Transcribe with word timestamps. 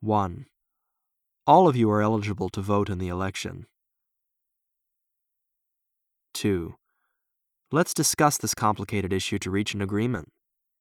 1. 0.00 0.46
All 1.44 1.66
of 1.66 1.74
you 1.74 1.90
are 1.90 2.00
eligible 2.00 2.48
to 2.50 2.60
vote 2.60 2.88
in 2.88 2.98
the 2.98 3.08
election. 3.08 3.66
2. 6.34 6.76
Let's 7.72 7.92
discuss 7.92 8.38
this 8.38 8.54
complicated 8.54 9.12
issue 9.12 9.40
to 9.40 9.50
reach 9.50 9.74
an 9.74 9.82
agreement. 9.82 10.28